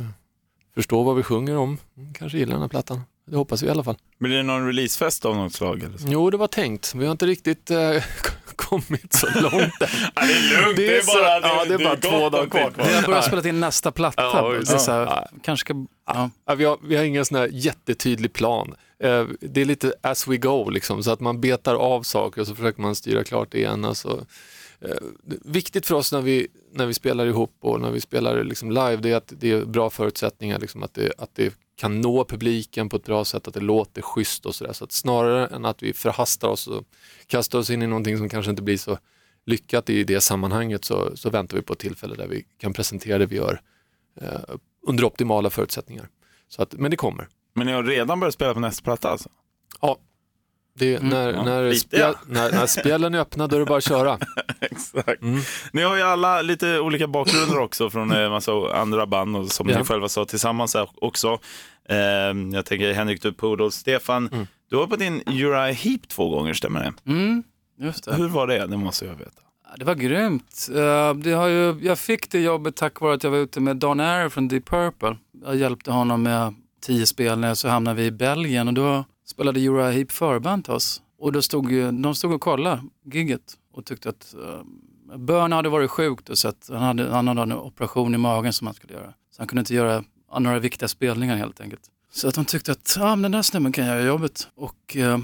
förstår 0.74 1.04
vad 1.04 1.16
vi 1.16 1.22
sjunger 1.22 1.56
om, 1.56 1.78
kanske 2.18 2.38
gillar 2.38 2.52
den 2.52 2.60
här 2.62 2.68
plattan. 2.68 3.00
Det 3.26 3.36
hoppas 3.36 3.62
vi 3.62 3.66
i 3.66 3.70
alla 3.70 3.84
fall. 3.84 3.96
Blir 4.18 4.36
det 4.36 4.42
någon 4.42 4.66
releasefest 4.66 5.24
av 5.24 5.36
något 5.36 5.52
slag? 5.54 5.82
Eller 5.82 5.98
så? 5.98 6.06
Jo, 6.10 6.30
det 6.30 6.36
var 6.36 6.46
tänkt. 6.46 6.94
Vi 6.94 7.04
har 7.04 7.12
inte 7.12 7.26
riktigt 7.26 7.70
eh, 7.70 7.78
kommit 8.56 9.12
så 9.12 9.26
långt 9.40 9.54
än. 9.54 9.88
Ja, 10.14 10.22
det 10.26 10.32
är 10.32 10.62
lugnt, 10.64 10.76
det 10.76 10.96
är, 10.98 11.02
så- 11.02 11.12
bara, 11.18 11.40
ja, 11.40 11.64
det 11.64 11.74
är 11.74 11.78
bara 11.78 11.96
två 11.96 12.28
dagar 12.30 12.46
kvar. 12.50 12.72
Vi 12.76 12.94
har 12.94 13.02
börjat 13.02 13.24
spela 13.24 13.48
in 13.48 13.60
nästa 13.60 13.90
platta. 13.92 14.22
Ja, 14.22 14.48
det 14.48 14.56
är 14.56 14.96
det. 14.96 15.02
Ja. 15.10 15.28
kanske 15.42 15.64
ska, 15.66 15.74
vi, 16.56 16.64
har, 16.64 16.78
vi 16.88 16.96
har 16.96 17.04
ingen 17.04 17.24
sån 17.24 17.38
här 17.38 17.48
jättetydlig 17.52 18.32
plan. 18.32 18.74
Eh, 19.02 19.26
det 19.40 19.60
är 19.60 19.64
lite 19.64 19.94
as 20.00 20.28
we 20.28 20.36
go, 20.36 20.70
liksom, 20.70 21.02
så 21.02 21.10
att 21.10 21.20
man 21.20 21.40
betar 21.40 21.74
av 21.74 22.02
saker 22.02 22.40
och 22.40 22.46
så 22.46 22.54
försöker 22.54 22.82
man 22.82 22.94
styra 22.94 23.24
klart 23.24 23.48
det 23.50 23.58
igen. 23.58 23.84
Alltså, 23.84 24.26
eh, 24.80 24.96
viktigt 25.44 25.86
för 25.86 25.94
oss 25.94 26.12
när 26.12 26.20
vi, 26.20 26.48
när 26.72 26.86
vi 26.86 26.94
spelar 26.94 27.26
ihop 27.26 27.56
och 27.60 27.80
när 27.80 27.90
vi 27.90 28.00
spelar 28.00 28.44
liksom 28.44 28.70
live, 28.70 28.96
det 28.96 29.10
är 29.10 29.16
att 29.16 29.32
det 29.36 29.50
är 29.50 29.64
bra 29.64 29.90
förutsättningar, 29.90 30.58
liksom, 30.58 30.82
att, 30.82 30.94
det, 30.94 31.12
att 31.18 31.34
det 31.34 31.54
kan 31.76 32.00
nå 32.00 32.24
publiken 32.24 32.88
på 32.88 32.96
ett 32.96 33.04
bra 33.04 33.24
sätt, 33.24 33.48
att 33.48 33.54
det 33.54 33.60
låter 33.60 34.02
schysst 34.02 34.46
och 34.46 34.54
sådär. 34.54 34.72
Så 34.72 34.84
att 34.84 34.92
snarare 34.92 35.46
än 35.46 35.64
att 35.64 35.82
vi 35.82 35.92
förhastar 35.92 36.48
oss 36.48 36.66
och 36.66 36.84
kastar 37.26 37.58
oss 37.58 37.70
in 37.70 37.82
i 37.82 37.86
någonting 37.86 38.18
som 38.18 38.28
kanske 38.28 38.50
inte 38.50 38.62
blir 38.62 38.78
så 38.78 38.98
lyckat 39.46 39.90
i 39.90 40.04
det 40.04 40.20
sammanhanget 40.20 40.84
så, 40.84 41.16
så 41.16 41.30
väntar 41.30 41.56
vi 41.56 41.62
på 41.62 41.72
ett 41.72 41.78
tillfälle 41.78 42.14
där 42.14 42.26
vi 42.26 42.44
kan 42.58 42.72
presentera 42.72 43.18
det 43.18 43.26
vi 43.26 43.36
gör 43.36 43.60
eh, 44.20 44.56
under 44.86 45.04
optimala 45.04 45.50
förutsättningar. 45.50 46.08
Så 46.48 46.62
att, 46.62 46.72
men 46.72 46.90
det 46.90 46.96
kommer. 46.96 47.28
Men 47.54 47.66
ni 47.66 47.72
har 47.72 47.82
redan 47.82 48.20
börjat 48.20 48.34
spela 48.34 48.54
på 48.54 48.60
nästa 48.60 48.84
platta 48.84 49.10
alltså? 49.10 49.28
Ja. 49.80 49.96
Det, 50.74 51.02
när, 51.02 51.32
ja, 51.32 51.44
när, 51.44 51.72
spjäll, 51.72 52.00
ja. 52.00 52.14
när, 52.26 52.52
när 52.52 52.66
spjällen 52.66 53.14
är 53.14 53.18
öppna 53.18 53.46
då 53.46 53.56
är 53.56 53.60
det 53.60 53.66
bara 53.66 53.78
att 53.78 53.84
köra. 53.84 54.18
Exakt. 54.60 55.22
Mm. 55.22 55.40
Ni 55.72 55.82
har 55.82 55.96
ju 55.96 56.02
alla 56.02 56.42
lite 56.42 56.80
olika 56.80 57.06
bakgrunder 57.06 57.58
också 57.58 57.90
från 57.90 58.12
en 58.12 58.30
massa 58.30 58.52
andra 58.74 59.06
band 59.06 59.36
och 59.36 59.48
som 59.52 59.68
Ja. 59.68 59.78
ni 59.78 59.84
själva 59.84 60.08
sa 60.08 60.24
tillsammans 60.24 60.76
också. 60.94 61.38
Eh, 61.88 61.96
jag 62.52 62.66
tänker 62.66 62.92
Henrik 62.92 63.22
Dupodol, 63.22 63.72
Stefan, 63.72 64.28
Mm. 64.32 64.46
du 64.70 64.76
har 64.76 64.82
hoppat 64.82 65.00
in 65.00 65.22
Uriah 65.26 65.66
Heep 65.72 66.08
två 66.08 66.28
gånger, 66.30 66.54
stämmer 66.54 66.80
det? 66.80 67.10
Mm, 67.12 67.42
just 67.80 68.04
det. 68.04 68.14
Hur 68.14 68.28
var 68.28 68.46
det? 68.46 68.66
Det 68.66 68.76
måste 68.76 69.04
jag 69.06 69.14
veta. 69.14 69.42
Det 69.76 69.84
var 69.84 69.94
grymt. 69.94 70.68
Eh, 70.74 71.14
Det 71.14 71.32
har 71.32 71.48
ju, 71.48 71.78
jag 71.82 71.98
fick 71.98 72.30
det 72.30 72.40
jobbet 72.40 72.76
tack 72.76 73.00
vare 73.00 73.14
att 73.14 73.24
jag 73.24 73.30
var 73.30 73.38
ute 73.38 73.60
med 73.60 73.76
Don 73.76 74.00
Air 74.00 74.28
från 74.28 74.48
Deep 74.48 74.68
Purple. 74.68 75.16
Jag 75.44 75.56
hjälpte 75.56 75.90
honom 75.90 76.22
med 76.22 76.54
tio 76.82 77.06
spelningar 77.06 77.54
så 77.54 77.68
hamnade 77.68 77.96
vi 77.96 78.06
i 78.06 78.10
Belgien 78.10 78.68
och 78.68 78.74
då 78.74 79.04
spelade 79.26 79.60
Uriah 79.60 79.90
Heap 79.90 80.12
förband 80.12 80.64
till 80.64 80.72
oss. 80.72 81.02
Och 81.18 81.32
då 81.32 81.42
stod 81.42 81.94
de 81.94 82.14
stod 82.14 82.32
och 82.32 82.40
kollade 82.40 82.82
gigget 83.04 83.58
och 83.72 83.84
tyckte 83.84 84.08
att 84.08 84.34
eh, 84.34 84.40
uh, 84.40 85.18
Börn 85.18 85.52
hade 85.52 85.68
varit 85.68 85.90
sjuk 85.90 86.30
och 86.30 86.38
så 86.38 86.48
att 86.48 86.68
han 86.68 86.82
hade, 86.82 87.10
han 87.10 87.28
hade 87.28 87.42
en 87.42 87.52
operation 87.52 88.14
i 88.14 88.18
magen 88.18 88.52
som 88.52 88.66
han 88.66 88.74
skulle 88.74 88.94
göra. 88.94 89.12
Så 89.30 89.40
han 89.42 89.46
kunde 89.46 89.60
inte 89.60 89.74
göra 89.74 90.04
några 90.38 90.58
viktiga 90.58 90.88
spelningar 90.88 91.36
helt 91.36 91.60
enkelt. 91.60 91.82
Så 92.12 92.28
att 92.28 92.34
de 92.34 92.44
tyckte 92.44 92.72
att 92.72 92.96
ah, 93.00 93.16
men 93.16 93.22
den 93.22 93.32
där 93.32 93.42
snubben 93.42 93.72
kan 93.72 93.86
göra 93.86 94.02
jobbet. 94.02 94.48
Och 94.54 94.96
uh, 94.96 95.18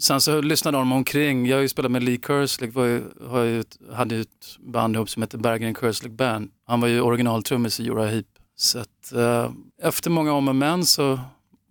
Sen 0.00 0.20
så 0.20 0.40
lyssnade 0.40 0.78
de 0.78 0.92
omkring. 0.92 1.46
Jag 1.46 1.56
har 1.56 1.62
ju 1.62 1.68
spelat 1.68 1.90
med 1.90 2.02
Lee 2.02 2.18
Kerslick, 2.26 2.74
var 2.74 2.84
ju, 2.84 3.02
har 3.26 3.42
ju 3.42 3.60
ett, 3.60 3.78
hade 3.92 4.14
ju 4.14 4.20
ett 4.20 4.58
band 4.60 4.96
ihop 4.96 5.10
som 5.10 5.22
heter 5.22 5.38
Berggren 5.38 5.74
Kerslick 5.74 6.12
Band. 6.12 6.50
Han 6.66 6.80
var 6.80 6.88
ju 6.88 7.00
originaltrummis 7.00 7.80
i 7.80 7.84
Jura 7.84 8.06
Heap 8.06 8.26
så 8.60 8.78
att, 8.78 9.12
eh, 9.12 9.50
efter 9.82 10.10
många 10.10 10.32
om 10.32 10.48
och 10.48 10.56
men 10.56 10.84
så, 10.84 11.20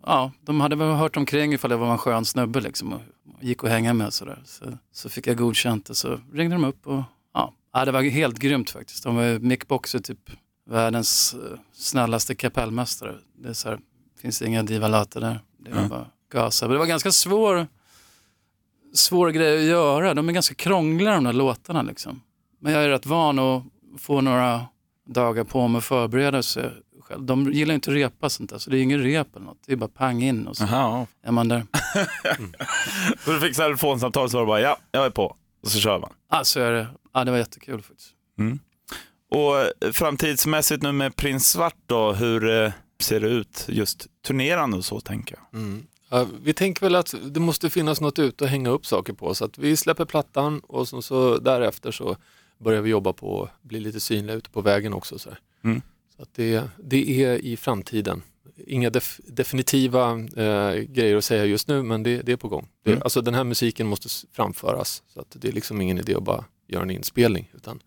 ja, 0.05 0.31
de 0.41 0.61
hade 0.61 0.75
väl 0.75 0.87
hört 0.87 1.17
omkring 1.17 1.53
ifall 1.53 1.71
jag 1.71 1.77
var 1.77 1.91
en 1.91 1.97
skön 1.97 2.25
snubbe 2.25 2.61
liksom 2.61 2.93
och 2.93 3.01
gick 3.41 3.63
och 3.63 3.69
hänga 3.69 3.93
med 3.93 4.13
sådär. 4.13 4.41
Så, 4.45 4.65
så 4.91 5.09
fick 5.09 5.27
jag 5.27 5.37
godkänt 5.37 5.89
och 5.89 5.97
så 5.97 6.19
ringde 6.33 6.55
de 6.55 6.63
upp 6.63 6.87
och 6.87 7.03
ja, 7.33 7.53
ja 7.73 7.85
det 7.85 7.91
var 7.91 8.01
helt 8.01 8.39
grymt 8.39 8.69
faktiskt. 8.69 9.03
De 9.03 9.15
var 9.15 9.39
Mick 9.39 9.67
Boxer 9.67 9.99
typ 9.99 10.31
världens 10.69 11.33
eh, 11.33 11.59
snällaste 11.73 12.35
kapellmästare. 12.35 13.15
Det 13.37 13.49
är 13.49 13.53
så 13.53 13.69
här, 13.69 13.79
finns 14.21 14.41
inga 14.41 14.63
divalater 14.63 15.21
där. 15.21 15.39
Det 15.57 15.69
var 15.71 15.77
Mm. 15.77 15.89
bara 15.89 16.05
gasa. 16.31 16.65
Men 16.65 16.73
det 16.73 16.79
var 16.79 16.85
ganska 16.85 17.11
svår 17.11 17.67
svår 18.93 19.29
grej 19.31 19.57
att 19.57 19.63
göra. 19.69 20.13
De 20.13 20.29
är 20.29 20.33
ganska 20.33 20.55
krångliga 20.55 21.13
de 21.15 21.23
där 21.23 21.33
låtarna 21.33 21.81
liksom. 21.81 22.21
Men 22.59 22.73
jag 22.73 22.83
är 22.83 22.89
rätt 22.89 23.05
van 23.05 23.39
att 23.39 23.63
få 23.97 24.21
några 24.21 24.65
dagar 25.13 25.43
på 25.43 25.67
mig 25.67 25.77
att 25.77 25.83
förbereda 25.85 26.43
sig 26.43 26.71
själv. 27.01 27.23
De 27.23 27.51
gillar 27.51 27.75
inte 27.75 27.89
att 27.91 27.95
repa 27.95 28.29
sånt 28.29 28.49
där, 28.49 28.57
så 28.57 28.69
det 28.69 28.77
är 28.77 28.81
ingen 28.81 29.03
rep 29.03 29.35
eller 29.35 29.45
något. 29.45 29.63
Det 29.65 29.71
är 29.73 29.77
bara 29.77 29.89
pang 29.89 30.23
in 30.23 30.47
och 30.47 30.57
så 30.57 30.63
Jaha. 30.63 31.07
är 31.23 31.31
man 31.31 31.47
där. 31.47 31.65
Så 33.25 33.31
du 33.31 33.39
fick 33.39 33.55
telefonsamtal 33.55 34.29
så 34.29 34.37
var 34.37 34.41
det 34.43 34.47
bara 34.47 34.61
ja, 34.61 34.77
jag 34.91 35.05
är 35.05 35.09
på. 35.09 35.35
Och 35.63 35.71
så 35.71 35.79
kör 35.79 35.99
man. 35.99 36.09
Ja, 36.31 36.43
så 36.43 36.59
är 36.59 36.71
det. 36.71 36.87
Ja, 37.13 37.23
det 37.23 37.31
var 37.31 37.37
jättekul 37.37 37.81
faktiskt. 37.81 38.09
Och 39.31 39.59
eh, 39.59 39.91
framtidsmässigt 39.93 40.83
nu 40.83 40.91
med 40.91 41.15
Prins 41.15 41.49
Svart 41.49 41.75
då, 41.85 42.13
hur 42.13 42.63
eh, 42.63 42.71
ser 42.99 43.19
det 43.19 43.27
ut 43.27 43.65
just 43.67 44.07
turnerande 44.27 44.77
och 44.77 44.85
så 44.85 44.99
tänker 44.99 45.35
jag? 45.51 45.61
Mm. 45.61 45.85
Vi 46.43 46.53
tänker 46.53 46.81
väl 46.81 46.95
att 46.95 47.15
det 47.23 47.39
måste 47.39 47.69
finnas 47.69 48.01
något 48.01 48.19
ute 48.19 48.43
att 48.43 48.49
hänga 48.49 48.69
upp 48.69 48.85
saker 48.85 49.13
på 49.13 49.35
så 49.35 49.45
att 49.45 49.57
vi 49.57 49.77
släpper 49.77 50.05
plattan 50.05 50.59
och 50.59 50.87
så, 50.87 51.01
så 51.01 51.37
därefter 51.37 51.91
så 51.91 52.17
börjar 52.59 52.81
vi 52.81 52.89
jobba 52.89 53.13
på 53.13 53.43
att 53.43 53.63
bli 53.63 53.79
lite 53.79 53.99
synliga 53.99 54.35
ute 54.35 54.49
på 54.49 54.61
vägen 54.61 54.93
också. 54.93 55.19
Så, 55.19 55.29
Mm. 55.63 55.81
så 56.15 56.21
att 56.21 56.33
det, 56.33 56.63
det 56.77 57.23
är 57.23 57.37
i 57.37 57.57
framtiden. 57.57 58.21
Inga 58.67 58.89
def, 58.89 59.19
definitiva 59.27 60.11
eh, 60.35 60.73
grejer 60.81 61.15
att 61.15 61.23
säga 61.23 61.45
just 61.45 61.67
nu 61.67 61.83
men 61.83 62.03
det, 62.03 62.21
det 62.21 62.31
är 62.31 62.37
på 62.37 62.47
gång. 62.47 62.67
Det, 62.83 62.91
Mm. 62.91 63.01
Alltså 63.03 63.21
den 63.21 63.33
här 63.33 63.43
musiken 63.43 63.87
måste 63.87 64.09
framföras 64.31 65.03
så 65.07 65.19
att 65.21 65.35
det 65.39 65.47
är 65.47 65.51
liksom 65.51 65.81
ingen 65.81 65.97
idé 65.99 66.15
att 66.15 66.23
bara 66.23 66.45
göra 66.67 66.83
en 66.83 66.89
inspelning 66.91 67.51
utan 67.55 67.79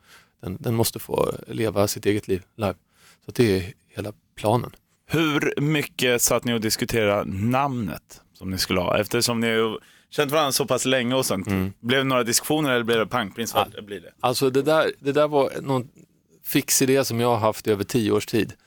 den, 0.43 0.57
den 0.61 0.75
måste 0.75 0.99
få 0.99 1.33
leva 1.47 1.89
sitt 1.89 2.07
eget 2.07 2.29
liv 2.29 2.43
live. 2.57 2.75
Så 3.25 3.31
att 3.31 3.35
det 3.35 3.57
är 3.57 3.73
hela 3.89 4.13
planen. 4.35 4.71
Hur 5.07 5.61
mycket 5.61 6.23
satt 6.23 6.45
ni 6.45 6.53
och 6.55 6.61
diskuterade 6.61 7.31
namnet 7.33 8.21
som 8.33 8.51
ni 8.51 8.59
skulle 8.59 8.81
ha? 8.81 8.99
Eftersom 8.99 9.41
ni 9.41 9.77
känt 10.13 10.33
varandra 10.33 10.53
så 10.53 10.67
pass 10.67 10.85
länge 10.85 11.15
och 11.15 11.27
sånt. 11.27 11.47
Mm. 11.47 11.73
Blev 11.81 11.99
det 11.99 12.05
några 12.05 12.25
diskussioner 12.25 12.71
eller 12.71 12.85
blev 12.85 12.99
det 12.99 13.07
pang, 13.07 13.33
Prins 13.33 13.51
Svart? 13.51 13.69
Det 13.75 13.83
blir 13.83 14.01
det. 14.01 14.13
Alltså 14.21 14.51
det 14.51 14.63
där, 14.63 14.93
det 14.99 15.13
där 15.13 15.29
var 15.29 15.51
någon 15.61 15.89
fix 16.45 16.83
idé 16.83 17.05
som 17.05 17.21
jag 17.21 17.29
har 17.29 17.39
haft 17.39 17.67
i 17.67 17.71
över 17.71 17.85
tio 17.85 18.13
års 18.13 18.27
tid. 18.27 18.53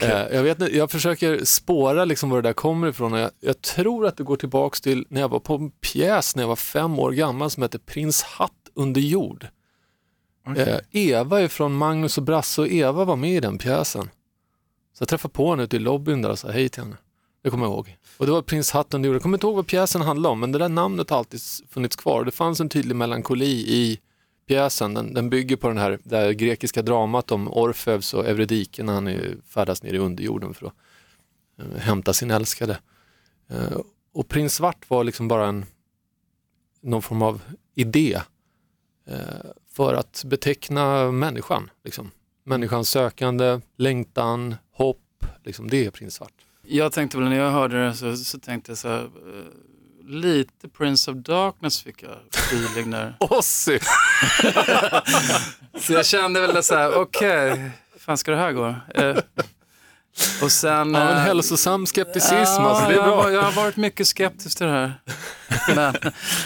Eh, 0.00 0.34
jag, 0.36 0.42
vet, 0.42 0.72
jag 0.74 0.90
försöker 0.90 1.44
spåra 1.44 2.04
liksom 2.04 2.30
var 2.30 2.42
det 2.42 2.48
där 2.48 2.52
kommer 2.52 2.88
ifrån 2.88 3.12
och 3.12 3.18
jag, 3.18 3.30
jag 3.40 3.62
tror 3.62 4.06
att 4.06 4.16
det 4.16 4.22
går 4.22 4.36
tillbaks 4.36 4.80
till 4.80 5.06
när 5.08 5.20
jag 5.20 5.28
var 5.28 5.40
på 5.40 5.54
en 5.54 5.70
pjäs 5.70 6.36
när 6.36 6.42
jag 6.42 6.48
var 6.48 6.56
fem 6.56 6.98
år 6.98 7.12
gammal 7.12 7.50
som 7.50 7.62
hette 7.62 7.78
Prins 7.78 8.22
Hatt 8.22 8.52
under 8.74 9.00
jord. 9.00 9.46
Eh, 10.56 10.78
Eva 10.90 11.40
är 11.40 11.48
från 11.48 11.72
Magnus 11.72 12.18
och 12.18 12.24
Brasse 12.24 12.60
och 12.60 12.68
Eva 12.68 13.04
var 13.04 13.16
med 13.16 13.30
i 13.30 13.40
den 13.40 13.58
pjäsen. 13.58 14.10
Så 14.98 15.02
jag 15.02 15.08
träffade 15.08 15.34
på 15.34 15.50
henne 15.50 15.62
ute 15.62 15.76
i 15.76 15.78
lobbyn 15.78 16.22
där 16.22 16.30
och 16.30 16.38
sa 16.38 16.50
hej 16.50 16.68
till 16.68 16.82
henne. 16.82 16.96
Det 17.42 17.50
kommer 17.50 17.64
jag 17.64 17.72
ihåg. 17.72 17.96
Och 18.16 18.26
det 18.26 18.32
var 18.32 18.42
Prins 18.42 18.70
Hatt 18.70 18.94
under 18.94 19.06
jord. 19.06 19.14
Jag 19.14 19.22
kommer 19.22 19.36
inte 19.36 19.46
ihåg 19.46 19.56
vad 19.56 19.66
pjäsen 19.66 20.02
handlade 20.02 20.32
om 20.32 20.40
men 20.40 20.52
det 20.52 20.58
där 20.58 20.68
namnet 20.68 21.10
har 21.10 21.18
alltid 21.18 21.40
funnits 21.68 21.96
kvar. 21.96 22.24
Det 22.24 22.30
fanns 22.30 22.60
en 22.60 22.68
tydlig 22.68 22.96
melankoli 22.96 23.64
i 23.68 24.00
pjäsen. 24.46 24.94
Den, 24.94 25.14
den 25.14 25.30
bygger 25.30 25.56
på 25.56 25.68
den 25.68 25.78
här, 25.78 25.98
det 26.02 26.16
här 26.16 26.32
grekiska 26.32 26.82
dramat 26.82 27.32
om 27.32 27.48
Orfeus 27.52 28.14
och 28.14 28.26
Eurydike 28.28 28.82
när 28.82 28.92
han 28.92 29.06
är, 29.06 29.36
färdas 29.48 29.82
ner 29.82 29.94
i 29.94 29.98
underjorden 29.98 30.54
för 30.54 30.66
att 30.66 30.74
eh, 31.58 31.80
hämta 31.80 32.12
sin 32.12 32.30
älskade. 32.30 32.78
Eh, 33.48 33.78
och 34.12 34.28
Prins 34.28 34.54
Svart 34.54 34.90
var 34.90 35.04
liksom 35.04 35.28
bara 35.28 35.46
en, 35.46 35.66
någon 36.80 37.02
form 37.02 37.22
av 37.22 37.40
idé 37.74 38.20
eh, 39.06 39.18
för 39.72 39.94
att 39.94 40.24
beteckna 40.26 41.12
människan. 41.12 41.70
Liksom. 41.84 42.10
Människans 42.44 42.90
sökande, 42.90 43.60
längtan, 43.76 44.54
hopp, 44.70 45.24
liksom, 45.44 45.70
det 45.70 45.86
är 45.86 45.90
Prins 45.90 46.14
Svart. 46.14 46.44
Jag 46.70 46.92
tänkte 46.92 47.18
väl 47.18 47.28
när 47.28 47.36
jag 47.36 47.50
hörde 47.50 47.84
det 47.84 47.94
så, 47.94 48.16
så 48.16 48.38
tänkte 48.38 48.70
jag 48.70 48.78
så 48.78 48.88
här, 48.88 49.00
eh, 49.02 50.08
lite 50.08 50.68
Prince 50.68 51.10
of 51.10 51.16
Darkness 51.16 51.82
fick 51.82 52.02
jag 52.02 52.16
feeling 52.34 52.90
där. 52.90 53.16
Ozzy! 53.20 53.78
Så 55.80 55.92
jag 55.92 56.06
kände 56.06 56.40
väl 56.40 56.62
så 56.62 56.74
här, 56.74 56.94
okej, 56.94 57.70
fan 57.98 58.18
ska 58.18 58.30
det 58.30 58.36
här 58.36 58.52
gå? 58.52 58.74
Eh, 58.94 59.16
och 60.42 60.52
sen... 60.52 60.94
Ja, 60.94 61.00
en 61.00 61.08
eh, 61.16 61.22
hälsosam 61.22 61.86
skepticism, 61.86 62.34
ja, 62.34 62.68
alltså, 62.68 62.84
det 62.88 62.92
är 62.92 62.96
jag, 62.96 63.04
bra. 63.04 63.22
har- 63.22 63.30
jag 63.30 63.42
har 63.42 63.52
varit 63.52 63.76
mycket 63.76 64.08
skeptisk 64.08 64.56
till 64.58 64.66
det 64.66 64.72
här. 64.72 64.92
Men, 65.74 65.94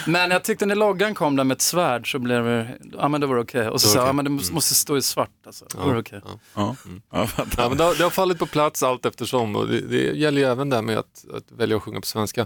men 0.07 0.31
jag 0.31 0.43
tyckte 0.43 0.65
när 0.65 0.75
loggan 0.75 1.15
kom 1.15 1.35
där 1.35 1.43
med 1.43 1.55
ett 1.55 1.61
svärd 1.61 2.11
så 2.11 2.19
blev 2.19 2.43
det, 2.45 2.77
ja 2.97 3.07
men 3.07 3.21
det 3.21 3.27
var 3.27 3.37
okej. 3.39 3.69
Och 3.69 3.81
så 3.81 3.87
Det 3.87 3.91
sa 3.93 3.97
jag, 3.99 4.03
okej. 4.03 4.09
ja 4.09 4.13
men 4.13 4.25
det 4.25 4.31
måste, 4.31 4.53
måste 4.53 4.75
stå 4.75 4.97
i 4.97 5.01
svart 5.01 5.29
alltså. 5.45 5.65
Det 5.71 5.77
var 5.77 5.99
okej. 5.99 6.21
ja. 6.25 6.39
Ja. 6.55 6.75
Ja, 7.11 7.27
Ja, 7.57 7.69
men 7.69 7.77
det, 7.77 7.83
har, 7.83 7.95
det 7.95 8.03
har 8.03 8.09
fallit 8.09 8.39
på 8.39 8.45
plats 8.45 8.83
allt 8.83 9.05
eftersom 9.05 9.55
och 9.55 9.67
det, 9.67 9.81
det 9.81 9.97
gäller 10.17 10.41
ju 10.41 10.47
även 10.47 10.69
det 10.69 10.75
här 10.75 10.83
med 10.83 10.97
att, 10.97 11.25
att 11.33 11.51
välja 11.51 11.77
att 11.77 11.83
sjunga 11.83 11.99
på 11.99 12.07
svenska. 12.07 12.45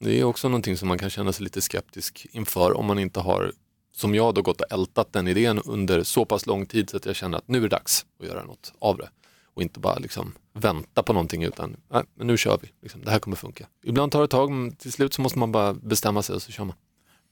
Det 0.00 0.20
är 0.20 0.24
också 0.24 0.48
någonting 0.48 0.76
som 0.76 0.88
man 0.88 0.98
kan 0.98 1.10
känna 1.10 1.32
sig 1.32 1.44
lite 1.44 1.60
skeptisk 1.60 2.26
inför 2.32 2.76
om 2.76 2.86
man 2.86 2.98
inte 2.98 3.20
har, 3.20 3.52
som 3.96 4.14
jag 4.14 4.34
då, 4.34 4.42
gått 4.42 4.60
och 4.60 4.72
ältat 4.72 5.12
den 5.12 5.28
idén 5.28 5.62
under 5.64 6.02
så 6.02 6.24
pass 6.24 6.46
lång 6.46 6.66
tid 6.66 6.90
så 6.90 6.96
att 6.96 7.06
jag 7.06 7.16
känner 7.16 7.38
att 7.38 7.48
nu 7.48 7.58
är 7.58 7.62
det 7.62 7.68
dags 7.68 8.04
att 8.20 8.26
göra 8.28 8.44
något 8.44 8.72
av 8.80 8.96
det. 8.96 9.08
Och 9.56 9.62
inte 9.62 9.80
bara 9.80 9.98
liksom 9.98 10.32
vänta 10.54 11.02
på 11.02 11.12
någonting 11.12 11.42
utan 11.42 11.76
nej, 11.92 12.02
men 12.14 12.26
nu 12.26 12.36
kör 12.36 12.58
vi, 12.62 12.68
liksom, 12.82 13.04
det 13.04 13.10
här 13.10 13.18
kommer 13.18 13.36
funka. 13.36 13.66
Ibland 13.84 14.12
tar 14.12 14.18
det 14.18 14.24
ett 14.24 14.30
tag 14.30 14.50
men 14.50 14.76
till 14.76 14.92
slut 14.92 15.14
så 15.14 15.22
måste 15.22 15.38
man 15.38 15.52
bara 15.52 15.74
bestämma 15.74 16.22
sig 16.22 16.34
och 16.34 16.42
så 16.42 16.52
kör 16.52 16.64
man. 16.64 16.76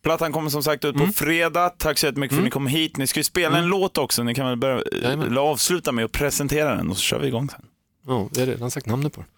Plattan 0.02 0.32
kommer 0.32 0.50
som 0.50 0.62
sagt 0.62 0.84
ut 0.84 0.94
på 0.94 1.00
Mm. 1.02 1.12
fredag. 1.12 1.68
Tack 1.78 1.98
så 1.98 2.06
jättemycket 2.06 2.34
för 2.34 2.40
att 2.42 2.44
ni 2.44 2.50
kom 2.50 2.66
hit. 2.66 2.96
Ni 2.96 3.06
ska 3.06 3.20
ju 3.20 3.24
spela 3.24 3.58
en 3.58 3.66
låt 3.66 3.98
också. 3.98 4.22
Ni 4.22 4.34
kan 4.34 4.46
väl 4.46 4.56
börja, 4.56 4.82
Jajamän. 5.02 5.26
eller 5.26 5.40
avsluta 5.40 5.92
med 5.92 6.04
att 6.04 6.12
presentera 6.12 6.74
den 6.76 6.90
och 6.90 6.96
så 6.96 7.02
kör 7.02 7.18
vi 7.20 7.26
igång 7.28 7.50
sen. 7.50 7.66
Ja, 8.06 8.28
jag 8.32 8.40
har 8.40 8.46
redan 8.46 8.70
sagt 8.70 8.86
namnet 8.86 9.12
på 9.12 9.20
den. 9.20 9.30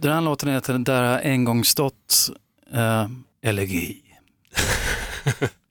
Den 0.00 0.12
här 0.12 0.20
låten 0.20 0.48
heter 0.48 0.78
Där 0.78 1.02
har 1.02 1.18
en 1.18 1.44
gång 1.44 1.64
stått 1.64 2.30
eh, 2.74 3.08
elegi. 3.42 4.02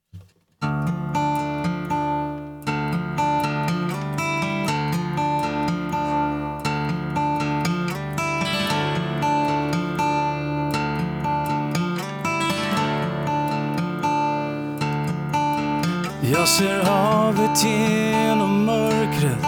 Jag 16.34 16.48
ser 16.48 16.84
havet 16.84 17.64
genom 17.64 18.66
mörkret. 18.66 19.42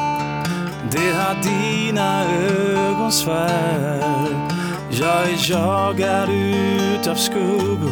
Det 0.92 1.12
har 1.12 1.36
dina 1.44 2.24
ögons 2.24 3.24
färg 3.24 4.36
Jag 4.90 5.24
är 5.24 5.52
jagad 5.52 6.30
utav 6.30 7.16
skuggor 7.16 7.92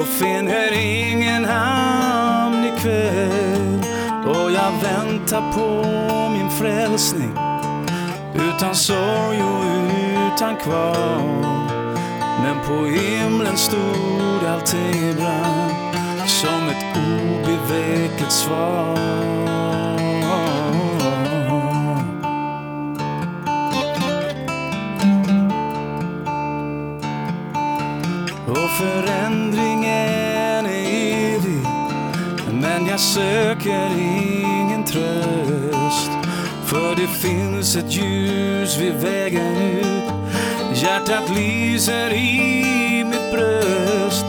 och 0.00 0.06
finner 0.06 0.72
ingen 0.72 1.44
hamn 1.44 2.64
ikväll 2.64 3.84
Och 4.26 4.50
jag 4.52 4.72
väntar 4.82 5.52
på 5.52 5.88
min 6.30 6.50
frälsning 6.50 7.32
utan 8.34 8.74
sorg 8.74 9.42
och 9.42 9.64
utan 10.34 10.56
kval 10.56 11.46
Men 12.42 12.56
på 12.66 12.84
himlen 12.84 13.56
stod 13.56 14.48
allting 14.48 15.08
i 15.10 15.14
brand 15.14 15.85
som 16.28 16.68
ett 16.68 16.96
obevekligt 16.96 18.32
svar. 18.32 18.98
Och 28.46 28.70
förändringen 28.70 30.66
är 30.66 31.34
evig 31.34 31.66
Men 32.52 32.86
jag 32.86 33.00
söker 33.00 33.90
ingen 33.98 34.84
tröst. 34.84 36.10
För 36.64 36.96
det 36.96 37.08
finns 37.08 37.76
ett 37.76 37.92
ljus 37.92 38.78
vid 38.78 38.94
vägen 38.94 39.56
ut. 39.56 40.12
Hjärtat 40.74 41.30
lyser 41.36 42.12
i 42.12 43.04
mitt 43.04 43.32
bröst. 43.32 44.24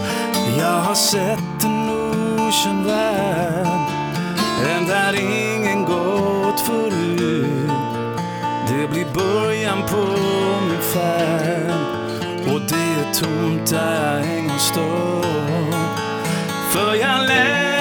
Jag 0.60 0.80
har 0.80 0.96
sett 0.96 1.64
en 1.64 1.90
okänd 1.90 2.86
värld 2.86 3.92
En 4.76 4.88
där 4.88 5.14
ingen 5.14 5.86
gått 5.86 6.60
förut. 6.60 7.72
Det 8.68 8.88
blir 8.88 9.06
början 9.14 9.84
på 9.88 10.06
min 10.70 10.82
färd 10.82 11.72
och 12.54 12.62
det 12.62 12.76
är 12.76 13.14
tomt 13.14 13.70
där 13.70 14.20
jag 14.20 14.38
en 14.38 14.48
gång 14.48 14.60
stod 14.60 15.74
För 16.72 16.96
jag 16.96 17.28
lämnar 17.28 17.77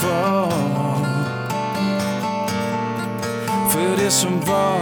kvar. 0.00 0.52
För 3.70 4.04
det 4.04 4.10
som 4.10 4.40
var 4.40 4.80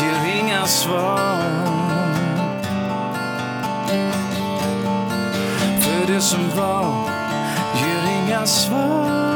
ger 0.00 0.40
inga 0.40 0.66
svar. 0.66 1.40
För 5.80 6.12
det 6.12 6.20
som 6.20 6.50
var 6.56 7.10
ger 7.74 8.24
inga 8.24 8.46
svar. 8.46 9.35